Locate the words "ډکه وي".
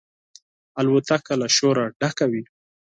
1.99-2.43